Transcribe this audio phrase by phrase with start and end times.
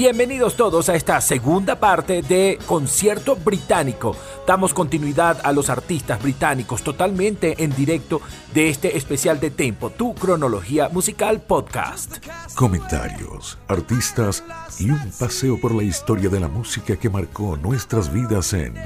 [0.00, 4.16] Bienvenidos todos a esta segunda parte de Concierto Británico.
[4.46, 8.22] Damos continuidad a los artistas británicos totalmente en directo
[8.54, 12.16] de este especial de Tempo, tu cronología musical podcast.
[12.54, 14.42] Comentarios, artistas
[14.78, 18.76] y un paseo por la historia de la música que marcó nuestras vidas en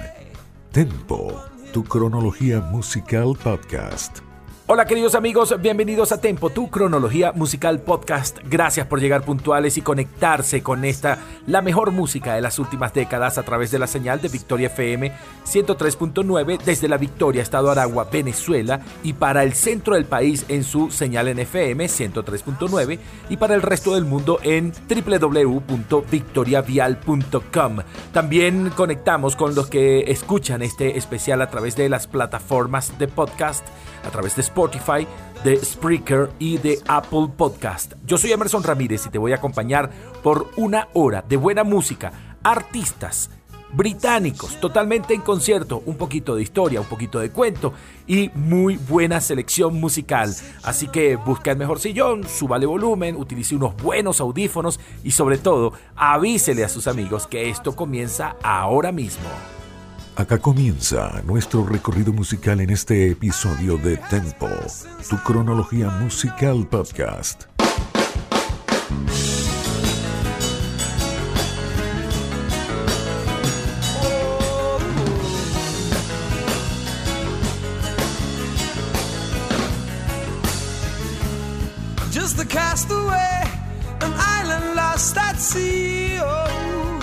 [0.73, 4.24] Tempo, tu cronología musical podcast.
[4.67, 8.39] Hola queridos amigos, bienvenidos a Tempo, tu cronología musical podcast.
[8.45, 13.37] Gracias por llegar puntuales y conectarse con esta, la mejor música de las últimas décadas
[13.37, 15.13] a través de la señal de Victoria FM
[15.45, 20.91] 103.9 desde la Victoria, Estado Aragua, Venezuela y para el centro del país en su
[20.91, 27.77] señal en FM 103.9 y para el resto del mundo en www.victoriavial.com.
[28.15, 33.67] También conectamos con los que escuchan este especial a través de las plataformas de podcast
[34.05, 35.07] a través de Spotify,
[35.43, 37.95] de Spreaker y de Apple Podcast.
[38.05, 39.91] Yo soy Emerson Ramírez y te voy a acompañar
[40.23, 43.31] por una hora de buena música, artistas
[43.75, 47.73] británicos, totalmente en concierto, un poquito de historia, un poquito de cuento
[48.07, 50.35] y muy buena selección musical.
[50.63, 55.73] Así que busca el mejor sillón, súbale volumen, utilice unos buenos audífonos y sobre todo
[55.97, 59.29] avísele a sus amigos que esto comienza ahora mismo.
[60.17, 64.49] Acá comienza nuestro recorrido musical en este episodio de Tempo,
[65.11, 67.47] tu cronología musical podcast.
[82.13, 83.43] Just the castaway,
[84.01, 86.21] an island lost at sea.
[86.21, 87.01] Oh,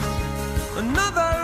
[0.77, 1.40] another.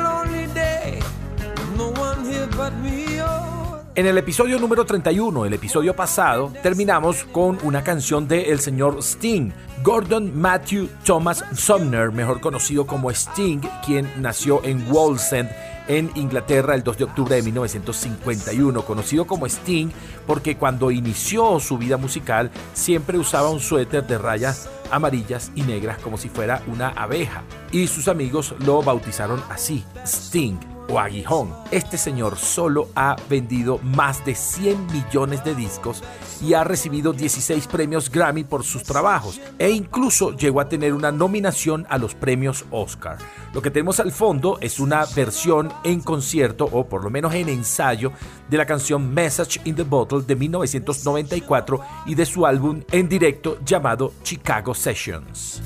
[3.98, 9.00] En el episodio número 31, el episodio pasado, terminamos con una canción de el señor
[9.00, 9.50] Sting,
[9.84, 15.50] Gordon Matthew Thomas Sumner, mejor conocido como Sting, quien nació en Wallsend,
[15.88, 19.90] en Inglaterra el 2 de octubre de 1951, conocido como Sting
[20.28, 25.98] porque cuando inició su vida musical siempre usaba un suéter de rayas amarillas y negras
[25.98, 27.42] como si fuera una abeja
[27.72, 31.54] y sus amigos lo bautizaron así, Sting o Aguijón.
[31.72, 36.04] Este señor solo ha vendido más de 100 millones de discos
[36.42, 41.12] y ha recibido 16 premios Grammy por sus trabajos e incluso llegó a tener una
[41.12, 43.18] nominación a los premios Oscar.
[43.54, 47.50] Lo que tenemos al fondo es una versión en concierto o por lo menos en
[47.50, 48.12] ensayo
[48.50, 53.58] de la canción Message in the Bottle de 1994 y de su álbum en directo
[53.66, 55.62] llamado Chicago Sessions.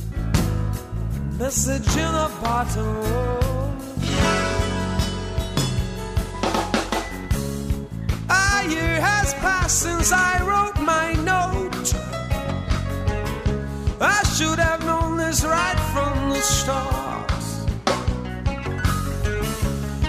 [8.71, 11.87] Year has passed since I wrote my note.
[13.99, 17.31] I should have known this right from the start.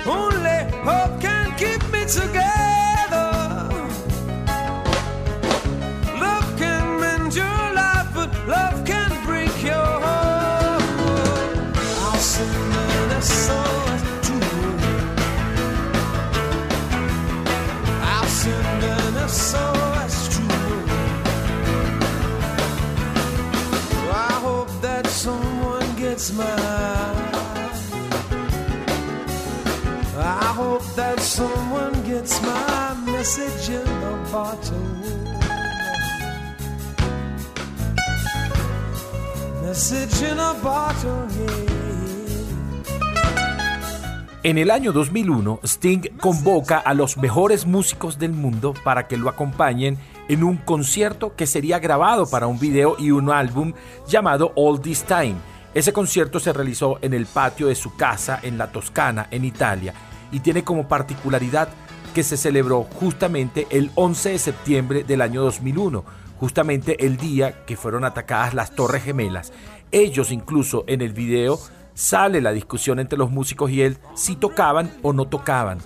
[0.06, 0.58] Only
[0.88, 2.41] hope can keep me together.
[44.42, 49.28] En el año 2001, Sting convoca a los mejores músicos del mundo para que lo
[49.28, 53.72] acompañen en un concierto que sería grabado para un video y un álbum
[54.08, 55.51] llamado All This Time.
[55.74, 59.94] Ese concierto se realizó en el patio de su casa en la Toscana, en Italia,
[60.30, 61.68] y tiene como particularidad
[62.14, 66.04] que se celebró justamente el 11 de septiembre del año 2001,
[66.38, 69.52] justamente el día que fueron atacadas las Torres Gemelas.
[69.90, 71.58] Ellos incluso en el video
[71.94, 75.78] sale la discusión entre los músicos y él si tocaban o no tocaban.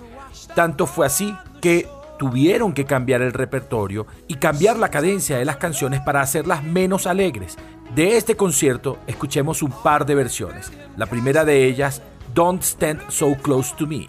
[0.53, 1.87] Tanto fue así que
[2.17, 7.07] tuvieron que cambiar el repertorio y cambiar la cadencia de las canciones para hacerlas menos
[7.07, 7.57] alegres.
[7.95, 10.71] De este concierto escuchemos un par de versiones.
[10.97, 12.01] La primera de ellas,
[12.33, 14.07] Don't Stand So Close to Me.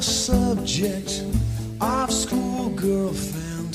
[0.00, 1.22] subject
[1.80, 3.47] of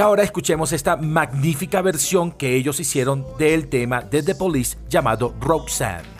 [0.00, 5.34] Y ahora escuchemos esta magnífica versión que ellos hicieron del tema de The Police llamado
[5.38, 6.19] Roxanne.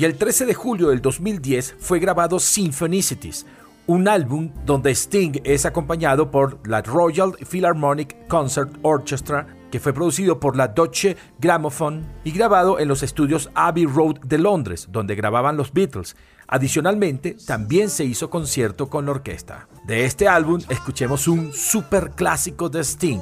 [0.00, 3.44] Y el 13 de julio del 2010 fue grabado Symphonicities,
[3.86, 10.40] un álbum donde Sting es acompañado por la Royal Philharmonic Concert Orchestra, que fue producido
[10.40, 15.58] por la Deutsche Grammophon y grabado en los estudios Abbey Road de Londres, donde grababan
[15.58, 16.16] los Beatles.
[16.46, 19.68] Adicionalmente, también se hizo concierto con la orquesta.
[19.84, 23.20] De este álbum escuchemos un super clásico de Sting,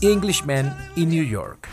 [0.00, 1.68] Englishman in New York.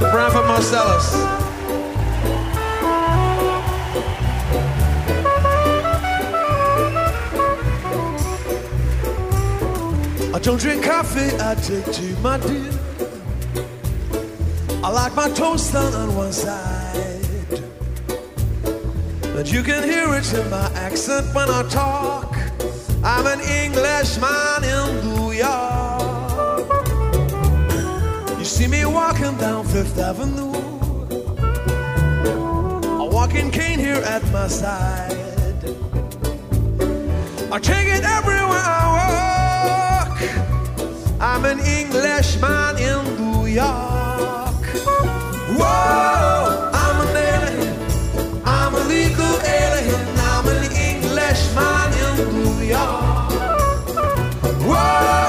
[0.00, 1.14] The Branford Marcellus.
[10.34, 12.72] I don't drink coffee, I take tea, my dear.
[14.82, 17.20] I like my toast done on one side.
[19.34, 22.34] But you can hear it in my accent when I talk.
[23.04, 25.79] I'm an Englishman in New York.
[28.50, 30.52] See me walking down Fifth Avenue.
[32.98, 35.12] A walking cane here at my side.
[37.50, 40.18] I take it everywhere I walk.
[41.20, 44.64] I'm an Englishman in New York.
[45.56, 47.76] Whoa, I'm an alien.
[48.44, 50.06] I'm a legal alien.
[50.18, 53.30] I'm an Englishman in New York.
[54.68, 55.19] Whoa,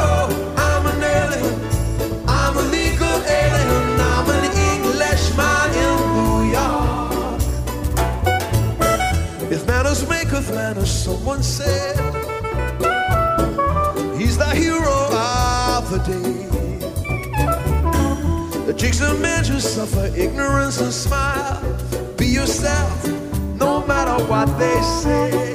[11.42, 11.58] He's
[14.38, 16.46] the hero of the day.
[18.70, 21.60] It takes a man to suffer ignorance and smile.
[22.16, 23.08] Be yourself,
[23.56, 25.51] no matter what they say.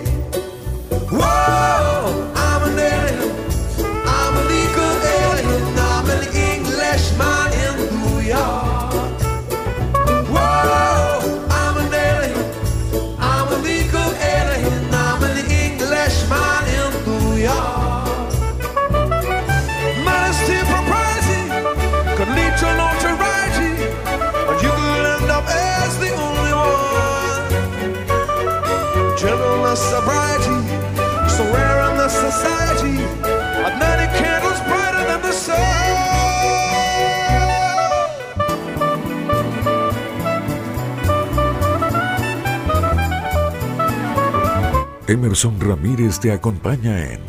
[45.08, 47.20] Emerson Ramírez te acompaña en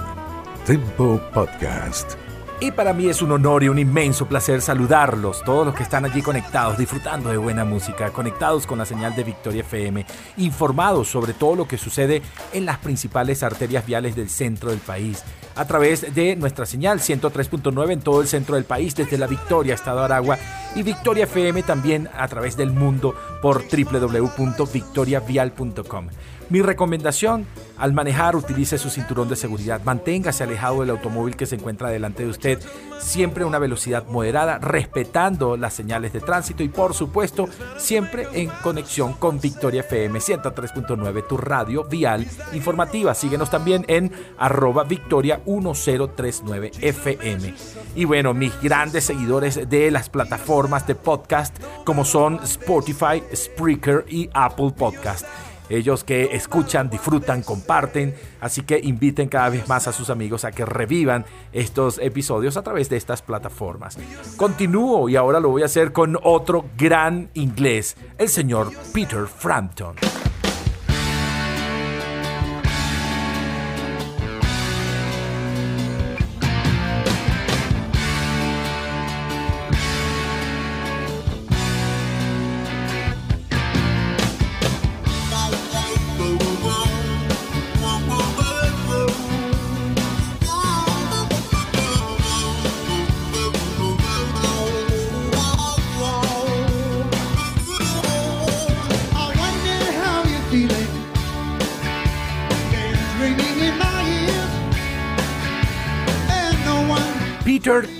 [0.66, 2.14] Tempo Podcast.
[2.60, 6.04] Y para mí es un honor y un inmenso placer saludarlos, todos los que están
[6.04, 10.08] allí conectados, disfrutando de buena música, conectados con la señal de Victoria FM,
[10.38, 15.24] informados sobre todo lo que sucede en las principales arterias viales del centro del país,
[15.56, 19.76] a través de nuestra señal 103.9 en todo el centro del país, desde la Victoria,
[19.76, 20.40] Estado Aragua,
[20.74, 26.08] y Victoria FM también a través del mundo por www.victoriavial.com.
[26.50, 27.46] Mi recomendación,
[27.78, 32.24] al manejar utilice su cinturón de seguridad, manténgase alejado del automóvil que se encuentra delante
[32.24, 32.60] de usted,
[33.00, 38.50] siempre a una velocidad moderada, respetando las señales de tránsito y por supuesto siempre en
[38.64, 43.14] conexión con Victoria FM 103.9, tu radio vial informativa.
[43.14, 47.54] Síguenos también en arroba victoria 1039 FM.
[47.94, 54.30] Y bueno, mis grandes seguidores de las plataformas de podcast como son Spotify, Spreaker y
[54.34, 55.26] Apple Podcast
[55.70, 60.52] ellos que escuchan, disfrutan, comparten, así que inviten cada vez más a sus amigos a
[60.52, 63.98] que revivan estos episodios a través de estas plataformas.
[64.38, 69.96] Continúo y ahora lo voy a hacer con otro gran inglés, el señor Peter Frampton.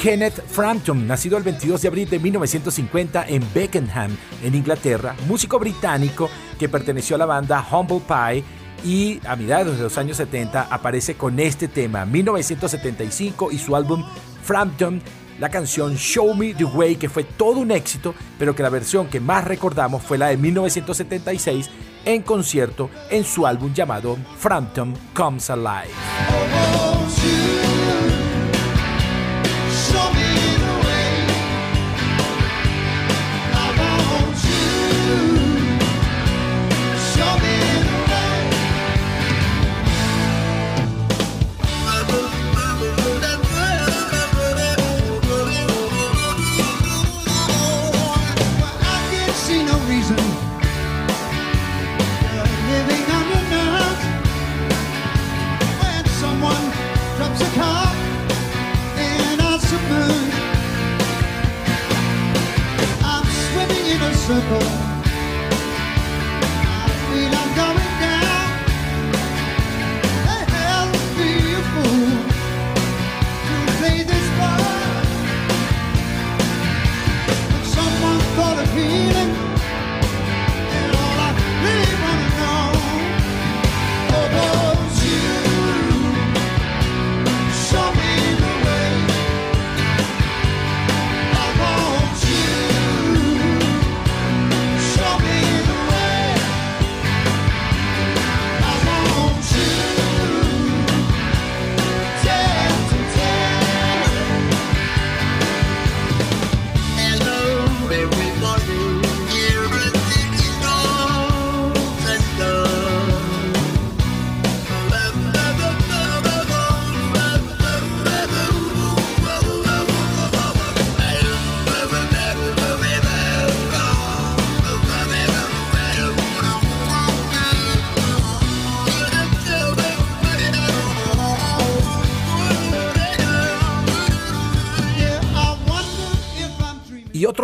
[0.08, 6.30] Kenneth Frampton, nacido el 22 de abril de 1950 en Beckenham, en Inglaterra, músico británico
[6.58, 8.42] que perteneció a la banda Humble Pie
[8.86, 14.06] y a mediados de los años 70 aparece con este tema, 1975 y su álbum
[14.44, 15.02] Frampton,
[15.42, 19.08] la canción Show Me the Way, que fue todo un éxito, pero que la versión
[19.08, 21.70] que más recordamos fue la de 1976
[22.06, 25.92] en concierto en su álbum llamado Frampton Comes Alive.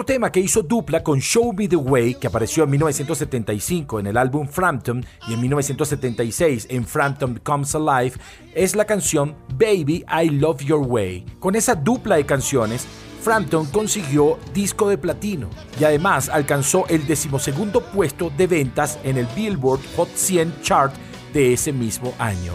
[0.04, 4.08] Otro tema que hizo dupla con Show Me the Way, que apareció en 1975 en
[4.08, 8.18] el álbum Frampton y en 1976 en Frampton Comes Alive,
[8.54, 11.26] es la canción Baby I Love Your Way.
[11.40, 12.86] Con esa dupla de canciones,
[13.22, 19.28] Frampton consiguió disco de platino y además alcanzó el decimosegundo puesto de ventas en el
[19.38, 20.94] Billboard Hot 100 chart
[21.34, 22.54] de ese mismo año.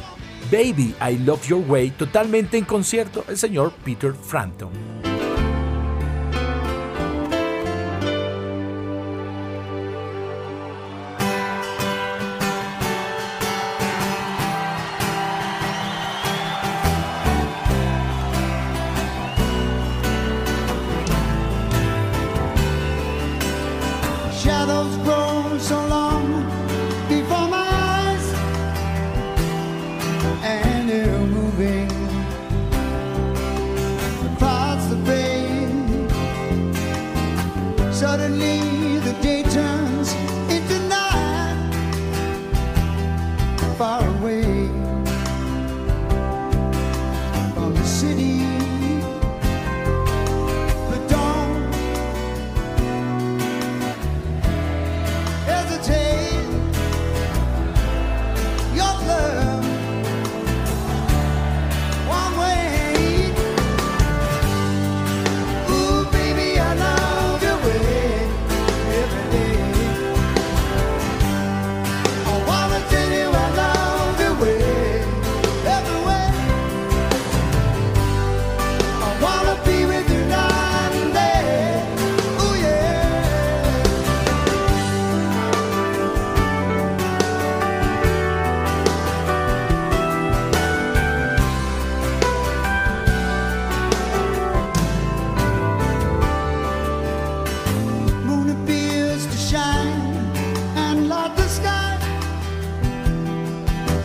[0.52, 5.07] Baby I Love Your Way, totalmente en concierto el señor Peter Frampton.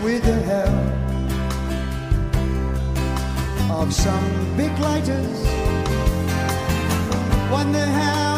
[0.04, 0.70] with the help
[3.72, 5.40] of some big lighters.
[7.50, 8.33] Wonder how.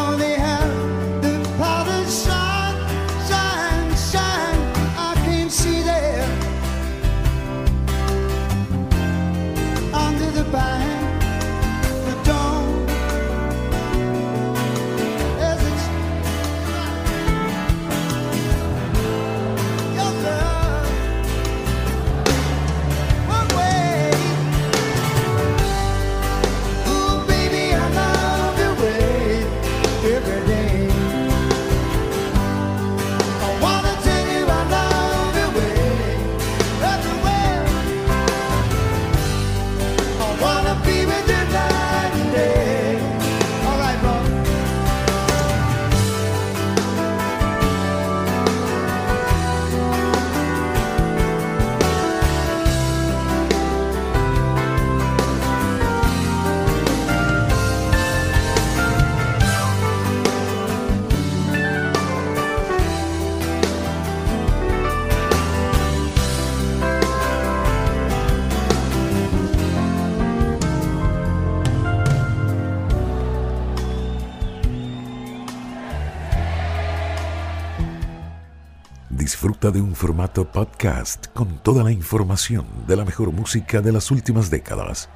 [79.71, 84.51] De un formato podcast con toda la información de la mejor música de las últimas
[84.51, 85.09] décadas.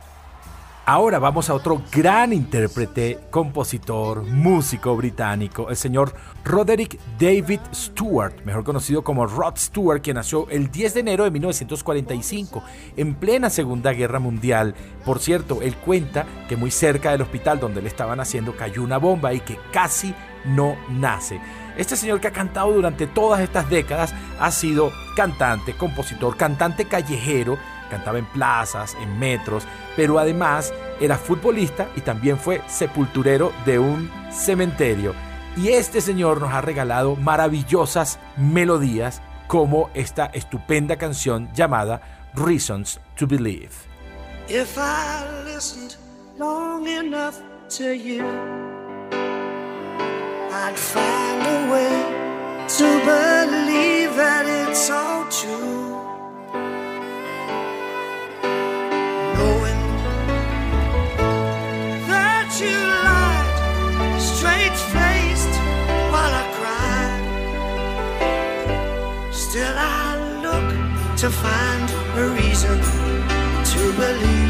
[0.88, 8.64] Ahora vamos a otro gran intérprete, compositor, músico británico, el señor Roderick David Stewart, mejor
[8.64, 12.64] conocido como Rod Stewart, quien nació el 10 de enero de 1945,
[12.98, 14.74] en plena Segunda Guerra Mundial.
[15.06, 18.98] Por cierto, él cuenta que muy cerca del hospital donde le estaban haciendo cayó una
[18.98, 21.40] bomba y que casi no nace.
[21.80, 27.58] Este señor que ha cantado durante todas estas décadas ha sido cantante, compositor, cantante callejero,
[27.90, 29.64] cantaba en plazas, en metros,
[29.96, 35.16] pero además era futbolista y también fue sepulturero de un cementerio.
[35.56, 42.02] Y este señor nos ha regalado maravillosas melodías como esta estupenda canción llamada
[42.34, 43.72] Reasons to Believe.
[44.50, 45.96] If I listened
[46.38, 47.36] long enough
[47.78, 48.22] to you,
[50.62, 51.96] I'd find a way
[52.78, 55.96] to believe that it's all true.
[59.36, 59.82] Knowing
[62.12, 65.56] that you lied straight faced
[66.12, 67.24] while I cried,
[69.34, 70.70] still I look
[71.22, 71.88] to find
[72.20, 72.78] a reason
[73.72, 74.49] to believe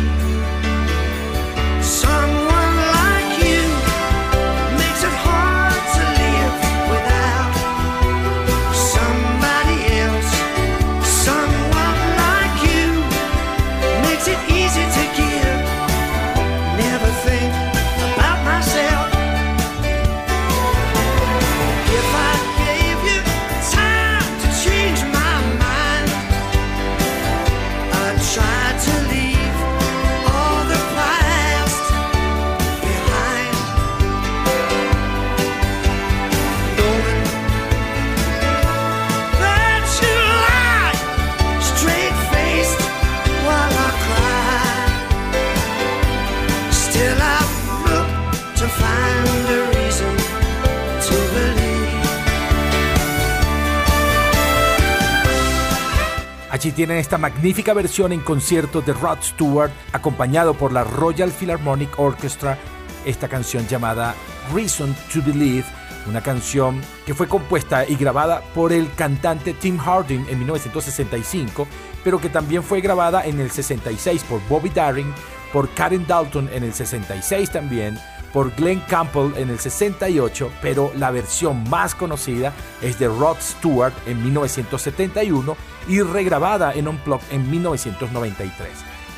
[56.59, 61.97] Allí tienen esta magnífica versión en concierto de Rod Stewart, acompañado por la Royal Philharmonic
[61.97, 62.57] Orchestra,
[63.05, 64.13] esta canción llamada
[64.53, 65.63] Reason to Believe,
[66.05, 71.65] una canción que fue compuesta y grabada por el cantante Tim Harding en 1965,
[72.03, 75.13] pero que también fue grabada en el 66 por Bobby Darin,
[75.53, 77.97] por Karen Dalton en el 66 también,
[78.33, 83.93] por Glenn Campbell en el 68, pero la versión más conocida es de Rod Stewart
[84.05, 88.69] en 1971 y regrabada en Unplugged en 1993.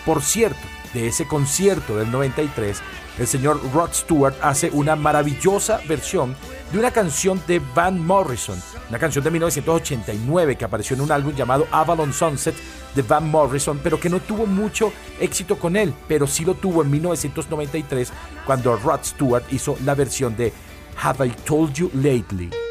[0.06, 0.60] Por cierto,
[0.93, 2.82] de ese concierto del 93,
[3.19, 6.36] el señor Rod Stewart hace una maravillosa versión
[6.71, 11.34] de una canción de Van Morrison, una canción de 1989 que apareció en un álbum
[11.34, 12.55] llamado Avalon Sunset
[12.95, 16.84] de Van Morrison, pero que no tuvo mucho éxito con él, pero sí lo tuvo
[16.84, 18.12] en 1993
[18.45, 20.53] cuando Rod Stewart hizo la versión de
[21.01, 22.70] Have I Told You Lately.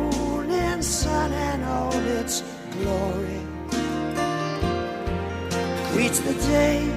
[0.81, 3.41] sun and all its glory
[5.93, 6.87] greets the day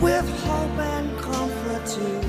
[0.00, 2.20] with hope and comfort too.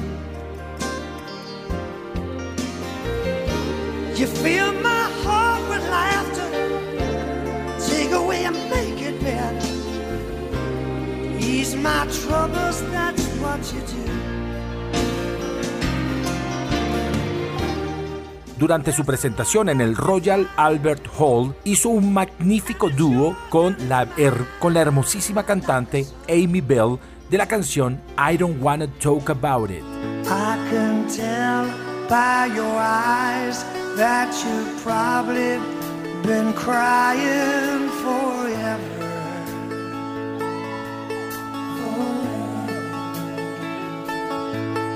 [4.17, 6.49] You fill my heart with laughter,
[7.89, 9.67] take away and make it better.
[11.39, 14.08] Ease my troubles, that's what you do.
[18.59, 24.05] Durante su presentación en el Royal Albert Hall, hizo un magnífico dúo con la,
[24.81, 29.81] hermosísima cantante Amy Bell de la canción I Don't Wanna Talk About It.
[30.25, 31.67] I can tell
[32.09, 33.63] by your eyes
[33.95, 35.57] that you've probably
[36.23, 38.99] been crying forever.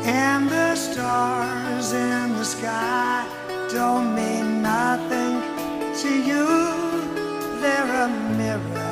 [0.05, 3.25] And the stars in the sky
[3.73, 5.41] don't mean nothing
[5.95, 6.45] to you.
[7.59, 8.07] They're a
[8.37, 8.82] mirror.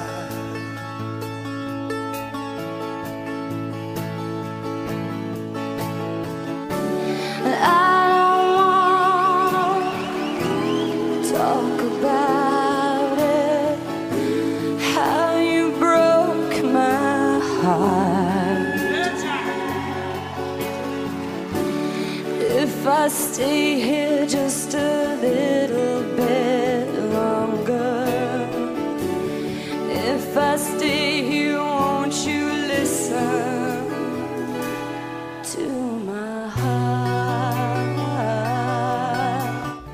[23.03, 28.05] I stay here just a little bit longer,
[29.89, 33.87] if I stay here, won't you listen?
[35.41, 35.67] to
[36.05, 36.91] my heart.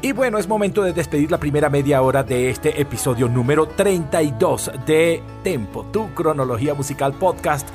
[0.02, 4.72] Y bueno, es momento de despedir la primera media hora de este episodio número 32
[4.86, 7.70] de Tempo, tu cronología musical podcast.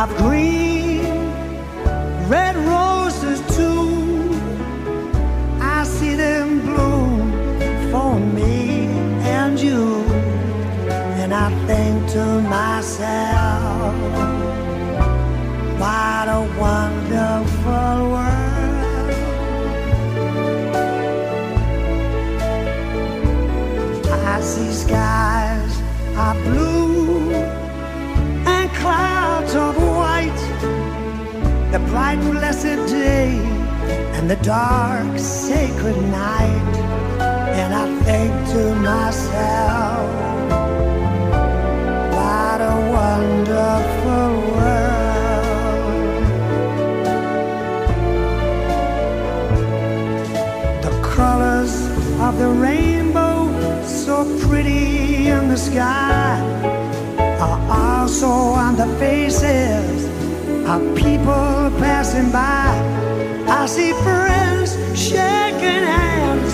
[0.02, 0.61] Of green,
[34.32, 36.76] the dark sacred night.
[37.60, 40.08] And I think to myself,
[42.16, 45.42] what a wonderful world.
[50.86, 51.74] The colors
[52.22, 53.38] of the rainbow,
[53.86, 56.40] so pretty in the sky
[57.18, 60.06] are also on the faces
[60.70, 62.91] of people passing by.
[63.62, 66.52] I see friends shaking hands,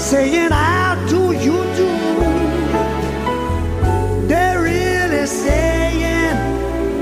[0.00, 1.90] saying, How do you do?
[4.28, 6.36] They're really saying,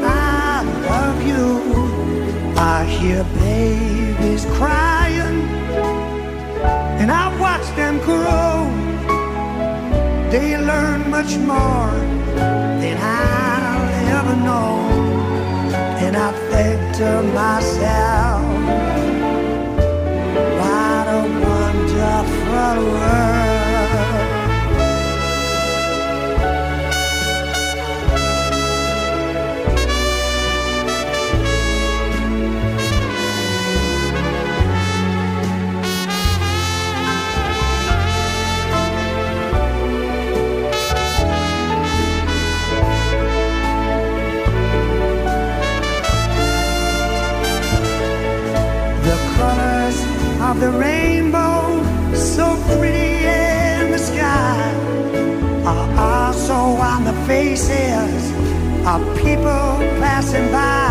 [0.02, 2.54] I love you.
[2.56, 5.42] I hear babies crying,
[6.98, 8.56] and I watch them grow.
[10.30, 11.92] They learn much more
[12.80, 14.72] than I'll ever know.
[16.04, 19.11] And I think to myself,
[22.52, 23.41] wonderful world.
[52.78, 54.58] Pretty in the sky.
[55.64, 56.54] Are also
[56.90, 58.22] on the faces
[58.86, 59.68] of people
[60.02, 60.90] passing by.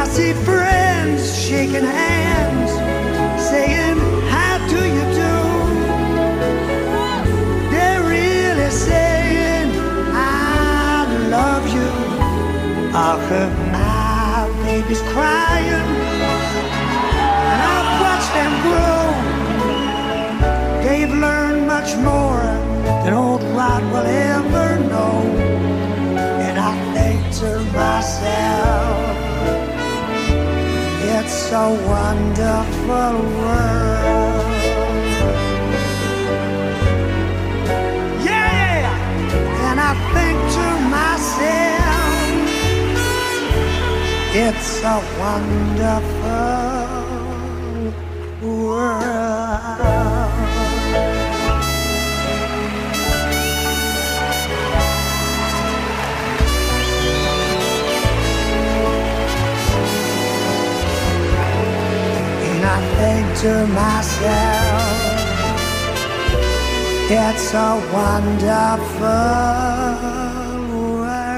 [0.00, 2.70] I see friends shaking hands
[3.50, 3.98] saying
[4.32, 5.34] how do you do?
[7.70, 9.70] They're really saying
[10.12, 11.90] i love you.
[12.94, 15.97] I heard my baby's crying
[23.70, 25.14] old will ever know.
[26.46, 29.16] And I think to myself,
[31.16, 34.46] it's a wonderful world.
[38.28, 38.88] Yeah,
[39.68, 41.58] and I think to myself,
[44.44, 46.57] it's a wonderful
[63.40, 64.82] to myself,
[67.08, 69.58] it's a wonderful
[70.82, 71.28] world.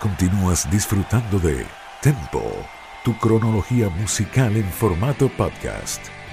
[0.00, 1.66] Continúas disfrutando de
[2.00, 2.64] Tempo,
[3.04, 6.23] tu cronología musical en formato podcast.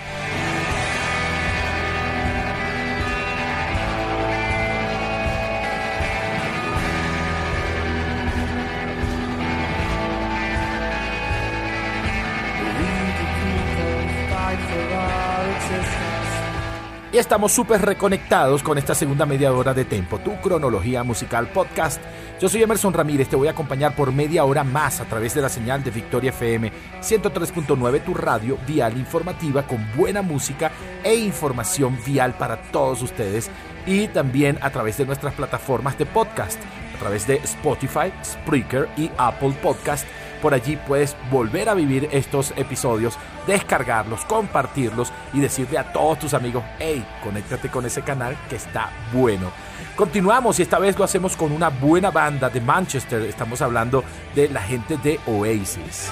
[17.13, 22.01] Y estamos súper reconectados con esta segunda media hora de Tempo, tu cronología musical podcast.
[22.39, 25.41] Yo soy Emerson Ramírez, te voy a acompañar por media hora más a través de
[25.41, 26.71] la señal de Victoria FM
[27.01, 30.71] 103.9, tu radio vial informativa con buena música
[31.03, 33.51] e información vial para todos ustedes
[33.85, 36.61] y también a través de nuestras plataformas de podcast,
[36.95, 40.07] a través de Spotify, Spreaker y Apple Podcast.
[40.41, 46.33] Por allí puedes volver a vivir estos episodios, descargarlos, compartirlos y decirle a todos tus
[46.33, 49.51] amigos, hey, conéctate con ese canal que está bueno.
[49.95, 53.21] Continuamos y esta vez lo hacemos con una buena banda de Manchester.
[53.21, 54.03] Estamos hablando
[54.35, 56.11] de la gente de Oasis.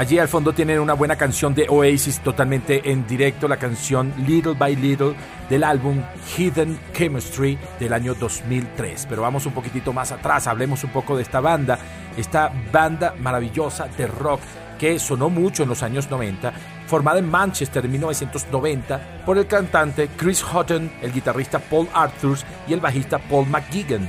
[0.00, 4.54] Allí al fondo tienen una buena canción de Oasis totalmente en directo, la canción Little
[4.54, 5.14] by Little
[5.50, 6.00] del álbum
[6.38, 9.04] Hidden Chemistry del año 2003.
[9.06, 11.78] Pero vamos un poquitito más atrás, hablemos un poco de esta banda,
[12.16, 14.40] esta banda maravillosa de rock
[14.78, 16.50] que sonó mucho en los años 90,
[16.86, 22.72] formada en Manchester en 1990 por el cantante Chris Houghton, el guitarrista Paul Arthurs y
[22.72, 24.08] el bajista Paul McGuigan.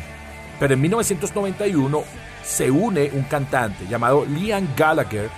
[0.57, 2.03] Pero en 1991
[2.45, 5.29] se une un cantante llamado Liam Gallagher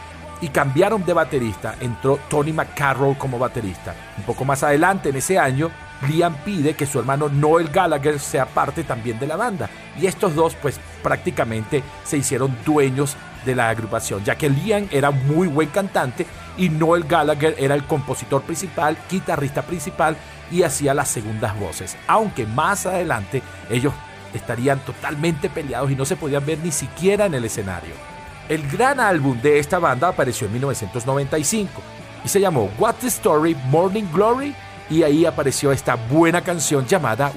[0.44, 1.76] y cambiaron de baterista.
[1.80, 3.96] Entró Tony McCarroll como baterista.
[4.18, 5.72] Un poco más adelante en ese año,
[6.06, 9.70] Liam pide que su hermano Noel Gallagher sea parte también de la banda.
[9.98, 15.12] Y estos dos pues prácticamente se hicieron dueños de la agrupación, ya que Liam era
[15.12, 16.26] muy buen cantante
[16.58, 20.18] y Noel Gallagher era el compositor principal, guitarrista principal
[20.52, 21.96] y hacía las segundas voces.
[22.06, 23.94] Aunque más adelante ellos
[24.34, 28.13] estarían totalmente peleados y no se podían ver ni siquiera en el escenario.
[28.50, 31.82] El gran álbum de esta banda apareció en 1995
[32.26, 34.54] y se llamó What's the Story Morning Glory
[34.90, 37.32] y ahí apareció esta buena canción llamada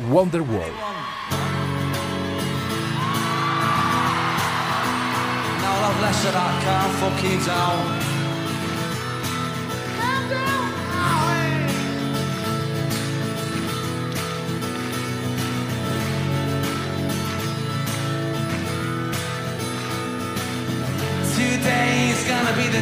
[7.01, 8.16] fucking down.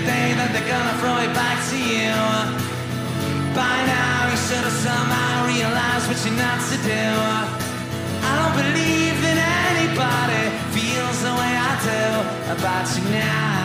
[0.05, 2.13] Day that they're gonna throw it back to you.
[3.57, 7.05] By now you should have somehow realized what you're not to do.
[8.29, 9.39] I don't believe that
[9.73, 10.45] anybody
[10.77, 12.05] feels the way I do
[12.55, 13.65] about you now.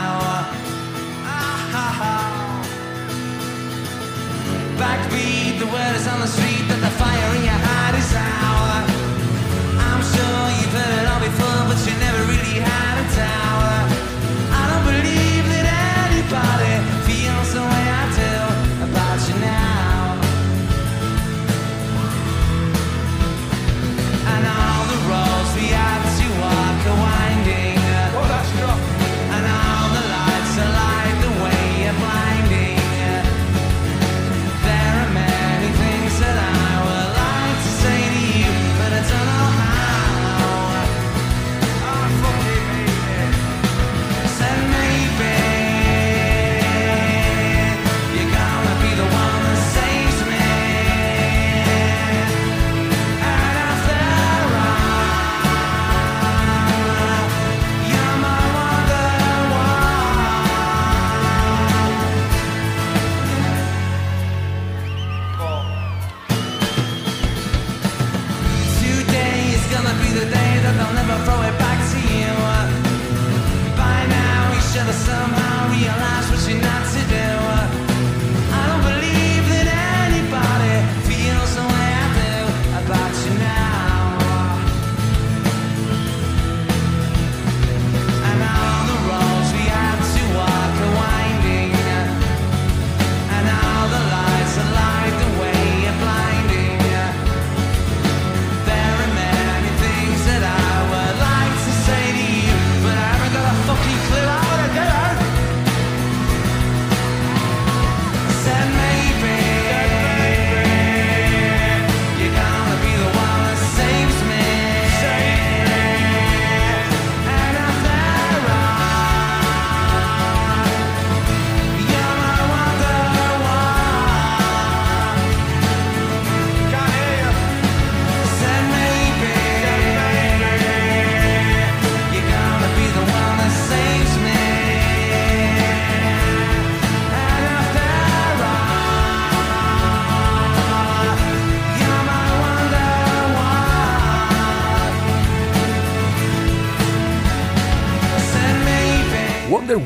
[4.80, 8.79] Backbeat, the word is on the street that the fire in your heart is out.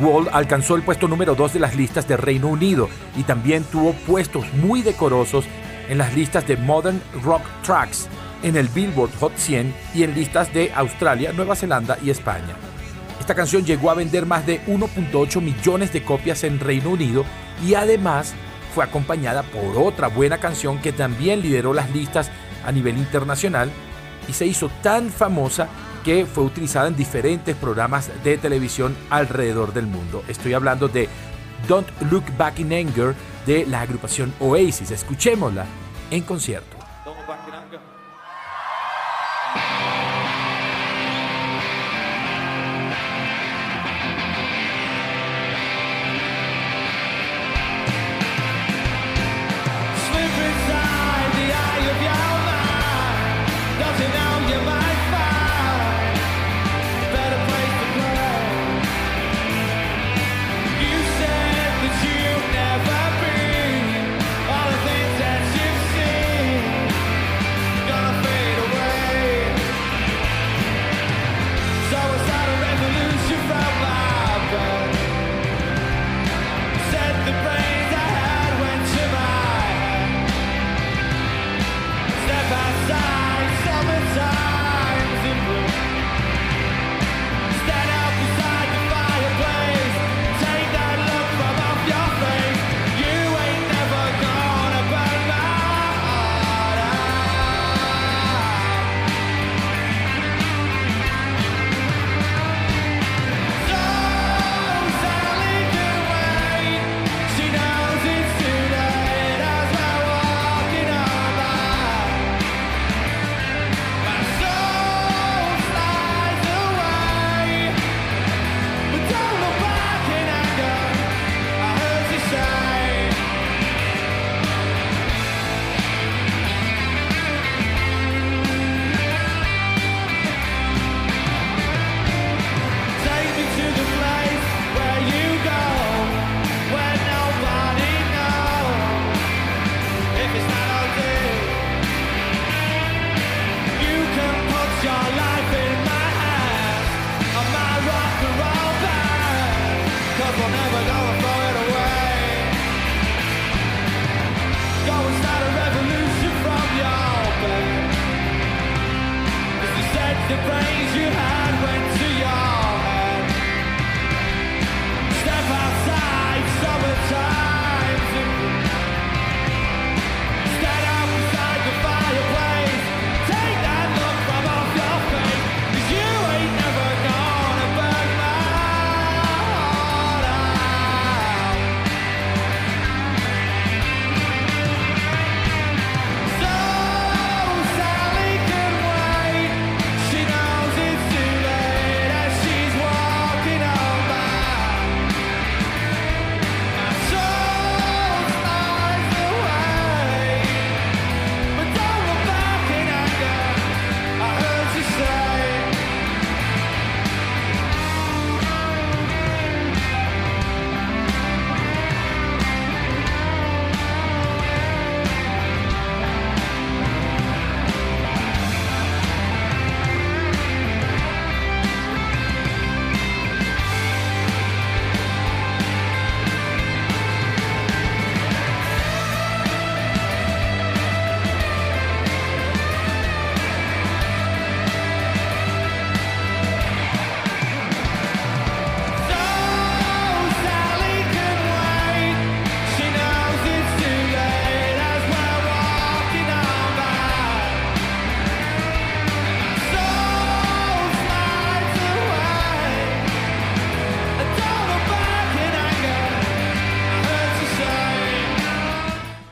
[0.04, 3.94] Wonderwall alcanzó el puesto número 2 de las listas de Reino Unido y también tuvo
[3.94, 5.46] puestos muy decorosos
[5.88, 8.10] en las listas de Modern Rock Tracks,
[8.44, 12.56] en el Billboard Hot 100 y en listas de Australia, Nueva Zelanda y España.
[13.20, 17.24] Esta canción llegó a vender más de 1.8 millones de copias en Reino Unido
[17.66, 18.34] y además
[18.76, 22.30] fue acompañada por otra buena canción que también lideró las listas
[22.66, 23.72] a nivel internacional
[24.28, 25.70] y se hizo tan famosa
[26.04, 30.24] que fue utilizada en diferentes programas de televisión alrededor del mundo.
[30.28, 31.08] Estoy hablando de
[31.68, 34.92] Don't Look Back in Anger de la agrupación Oasis.
[34.92, 35.66] Escuchémosla
[36.12, 36.73] en concierto.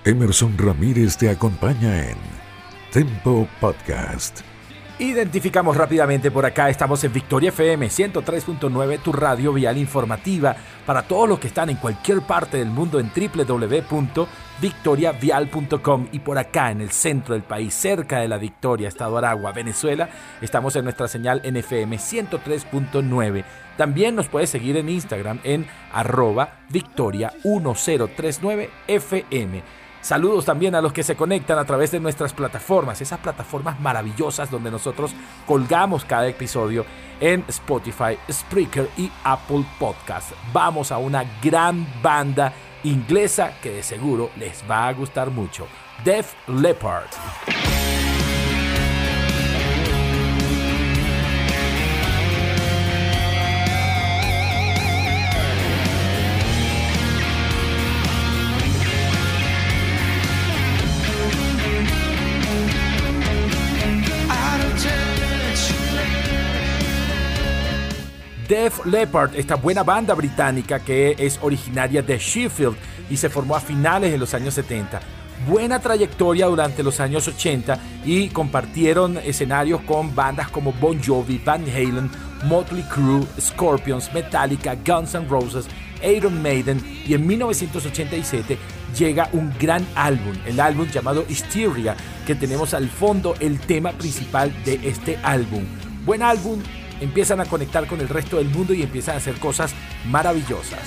[0.04, 2.18] Emerson Ramírez te acompaña en
[2.92, 4.40] Tempo Podcast.
[4.98, 11.30] Identificamos rápidamente por acá, estamos en Victoria FM 103.9, tu radio vial informativa para todos
[11.30, 16.92] los que están en cualquier parte del mundo en www.victoriavial.com y por acá en el
[16.92, 20.10] centro del país, cerca de la Victoria, Estado Aragua, Venezuela,
[20.42, 23.44] estamos en nuestra señal NFM 103.9.
[23.78, 29.81] También nos puedes seguir en Instagram en arroba victoria 1039 FM.
[30.02, 34.50] Saludos también a los que se conectan a través de nuestras plataformas, esas plataformas maravillosas
[34.50, 35.12] donde nosotros
[35.46, 36.86] colgamos cada episodio
[37.20, 40.32] en Spotify, Spreaker y Apple Podcast.
[40.52, 42.52] Vamos a una gran banda
[42.84, 45.68] inglesa que de seguro les va a gustar mucho.
[46.04, 47.10] Def Leppard.
[68.52, 72.76] Def Leppard, esta buena banda británica que es originaria de Sheffield
[73.10, 75.00] y se formó a finales de los años 70.
[75.48, 81.64] Buena trayectoria durante los años 80 y compartieron escenarios con bandas como Bon Jovi, Van
[81.64, 82.12] Halen,
[82.44, 85.68] Motley Crue, Scorpions, Metallica, Guns N' Roses,
[86.04, 88.58] Iron Maiden y en 1987
[89.00, 91.96] llega un gran álbum, el álbum llamado Hysteria,
[92.28, 95.64] que tenemos al fondo el tema principal de este álbum.
[96.04, 96.62] Buen álbum,
[97.02, 99.74] empiezan a conectar con el resto del mundo y empiezan a hacer cosas
[100.06, 100.80] maravillosas.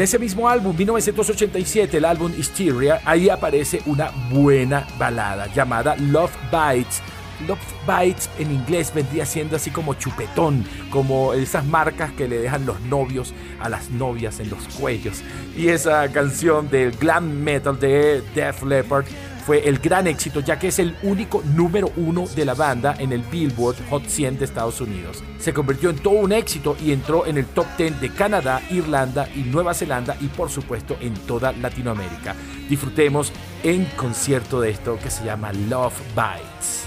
[0.00, 6.34] En ese mismo álbum, 1987, el álbum Hysteria, ahí aparece una buena balada llamada Love
[6.50, 7.02] Bites.
[7.46, 12.64] Love Bites en inglés vendría siendo así como chupetón, como esas marcas que le dejan
[12.64, 15.20] los novios a las novias en los cuellos.
[15.54, 19.04] Y esa canción del glam metal de Def Leppard
[19.50, 23.10] fue el gran éxito ya que es el único número uno de la banda en
[23.10, 25.24] el Billboard Hot 100 de Estados Unidos.
[25.40, 29.28] Se convirtió en todo un éxito y entró en el top 10 de Canadá, Irlanda
[29.34, 32.36] y Nueva Zelanda y por supuesto en toda Latinoamérica.
[32.68, 33.32] Disfrutemos
[33.64, 36.84] en concierto de esto que se llama Love Bites.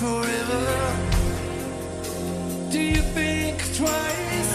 [0.00, 0.64] forever.
[2.70, 4.54] Do you think twice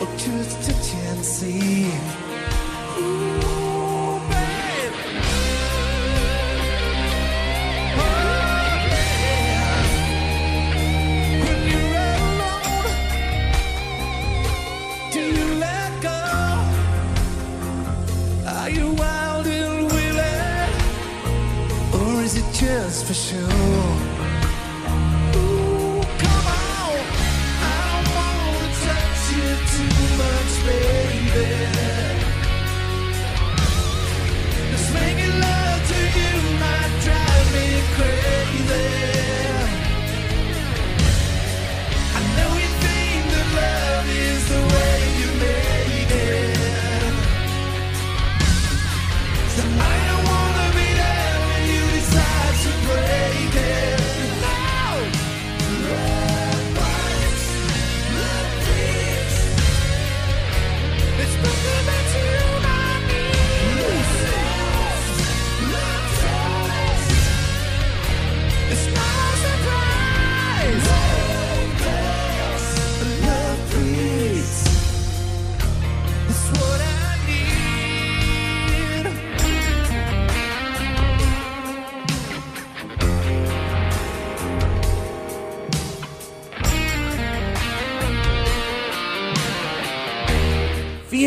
[0.00, 2.31] or just to chance?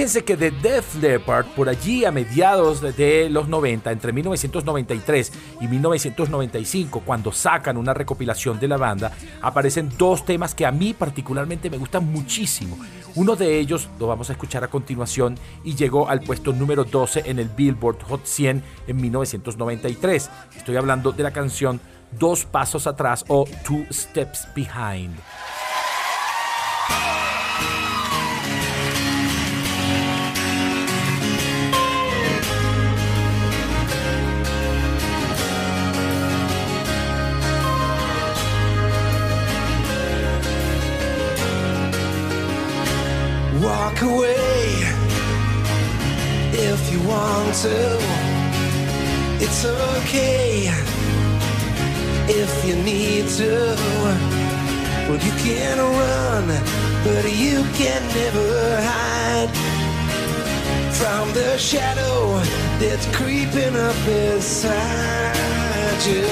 [0.06, 5.32] Fíjense que The Def Leppard, por allí a mediados de los 90, entre 1993
[5.62, 10.94] y 1995, cuando sacan una recopilación de la banda, aparecen dos temas que a mí
[10.94, 12.78] particularmente me gustan muchísimo.
[13.16, 17.24] Uno de ellos lo vamos a escuchar a continuación y llegó al puesto número 12
[17.26, 20.30] en el Billboard Hot 100 en 1993.
[20.56, 21.82] Estoy hablando de la canción
[22.12, 25.16] Dos Pasos Atrás o Two Steps Behind.
[43.66, 44.68] Walk away
[46.54, 47.98] if you want to.
[49.42, 50.70] It's okay
[52.30, 53.76] if you need to.
[55.08, 56.48] Well, you can run,
[57.06, 59.50] but you can never hide
[60.94, 62.38] from the shadow
[62.78, 65.36] that's creeping up beside
[66.06, 66.28] you.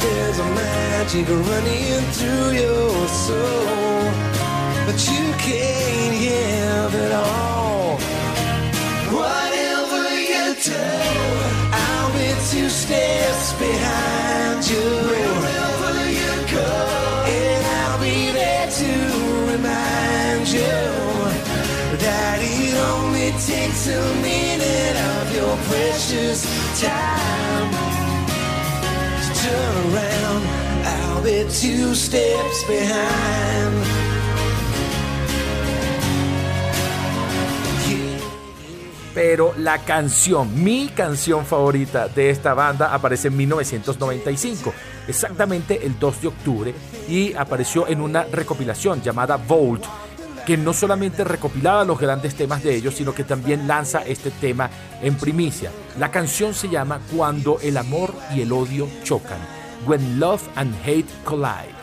[0.00, 4.19] There's a magic running through your soul
[4.90, 7.96] but you can't have it all.
[9.14, 10.86] Whatever you do,
[11.86, 14.86] I'll be two steps behind you.
[15.10, 16.72] Wherever you go,
[17.24, 18.92] and I'll be there to
[19.52, 20.74] remind you
[22.04, 26.42] that it only takes a minute of your precious
[26.80, 27.70] time
[29.22, 30.42] to turn around.
[30.84, 34.09] I'll be two steps behind.
[39.14, 44.72] Pero la canción, mi canción favorita de esta banda aparece en 1995,
[45.08, 46.74] exactamente el 2 de octubre,
[47.08, 49.84] y apareció en una recopilación llamada Volt,
[50.46, 54.70] que no solamente recopilaba los grandes temas de ellos, sino que también lanza este tema
[55.02, 55.70] en primicia.
[55.98, 59.38] La canción se llama Cuando el amor y el odio chocan,
[59.86, 61.79] When Love and Hate Collide.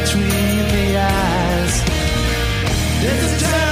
[0.00, 1.82] Between the eyes.
[3.02, 3.67] There's a time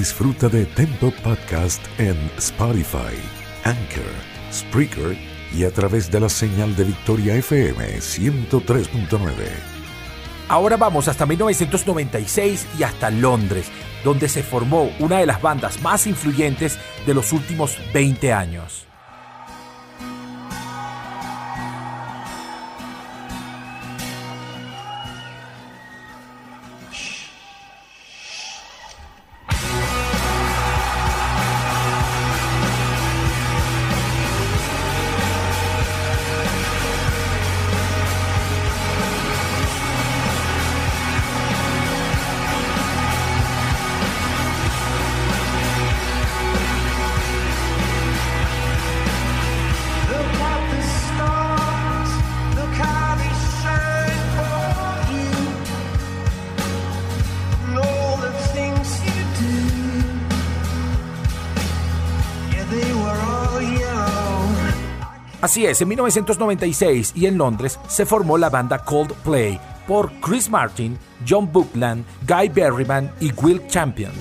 [0.00, 3.14] Disfruta de Tempo Podcast en Spotify,
[3.64, 4.10] Anchor,
[4.50, 5.14] Spreaker
[5.54, 9.20] y a través de la señal de Victoria FM 103.9.
[10.48, 13.66] Ahora vamos hasta 1996 y hasta Londres.
[14.02, 18.89] donde se formó una de las bandas más influyentes de los últimos 20 años.
[65.50, 70.96] Así es, en 1996 y en Londres se formó la banda Coldplay por Chris Martin,
[71.28, 74.12] John Buckland, Guy Berryman y Will Champion.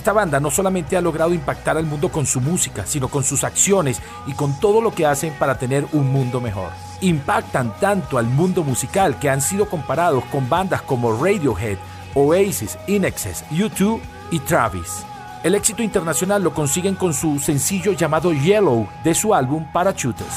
[0.00, 3.44] Esta banda no solamente ha logrado impactar al mundo con su música, sino con sus
[3.44, 6.70] acciones y con todo lo que hacen para tener un mundo mejor.
[7.02, 11.76] Impactan tanto al mundo musical que han sido comparados con bandas como Radiohead,
[12.14, 15.04] Oasis, Inexes, U2 y Travis.
[15.42, 20.34] El éxito internacional lo consiguen con su sencillo llamado Yellow de su álbum Parachutes.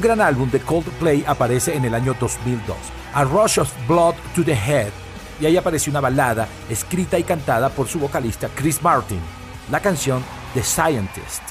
[0.00, 2.74] Un gran álbum de Coldplay aparece en el año 2002,
[3.12, 4.92] A Rush of Blood to the Head,
[5.38, 9.20] y ahí aparece una balada escrita y cantada por su vocalista Chris Martin,
[9.70, 10.24] la canción
[10.54, 11.49] The Scientist.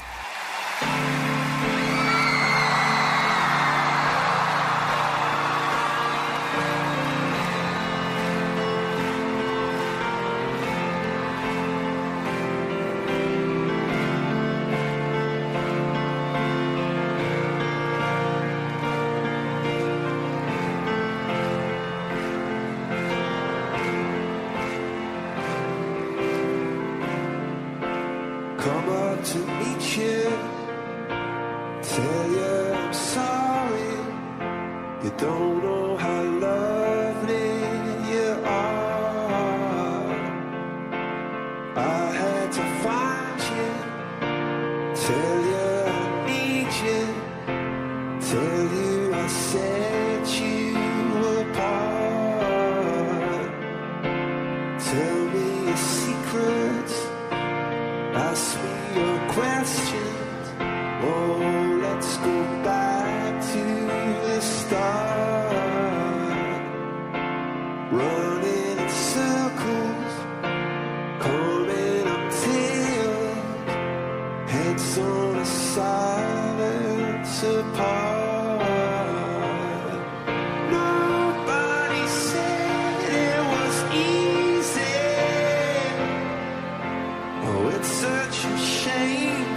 [88.32, 89.49] such a shame.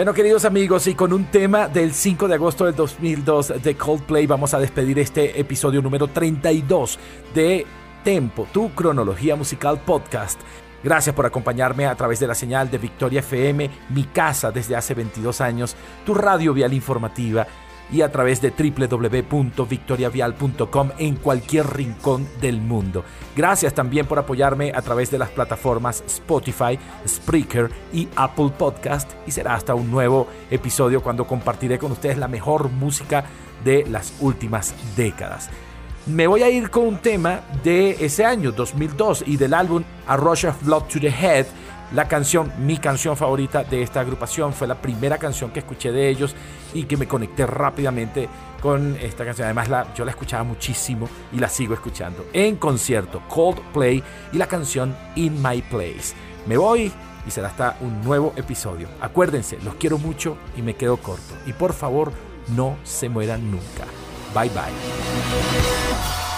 [0.00, 4.26] Bueno, queridos amigos, y con un tema del 5 de agosto del 2002 de Coldplay,
[4.26, 6.98] vamos a despedir este episodio número 32
[7.34, 7.66] de
[8.02, 10.40] Tempo, tu cronología musical podcast.
[10.82, 14.94] Gracias por acompañarme a través de la señal de Victoria FM, mi casa desde hace
[14.94, 15.76] 22 años,
[16.06, 17.46] tu radio vial informativa
[17.92, 23.04] y a través de www.victoriavial.com en cualquier rincón del mundo.
[23.36, 29.30] Gracias también por apoyarme a través de las plataformas Spotify, Spreaker y Apple Podcast y
[29.30, 33.24] será hasta un nuevo episodio cuando compartiré con ustedes la mejor música
[33.64, 35.50] de las últimas décadas.
[36.06, 40.16] Me voy a ir con un tema de ese año, 2002, y del álbum A
[40.16, 41.46] Rush of Blood to the Head.
[41.92, 46.08] La canción, mi canción favorita de esta agrupación, fue la primera canción que escuché de
[46.08, 46.36] ellos
[46.72, 48.28] y que me conecté rápidamente
[48.60, 49.46] con esta canción.
[49.46, 53.22] Además, yo la escuchaba muchísimo y la sigo escuchando en concierto.
[53.28, 56.14] Coldplay y la canción In My Place.
[56.46, 56.92] Me voy
[57.26, 58.88] y será hasta un nuevo episodio.
[59.00, 61.34] Acuérdense, los quiero mucho y me quedo corto.
[61.46, 62.12] Y por favor,
[62.54, 63.84] no se mueran nunca.
[64.32, 66.29] Bye bye.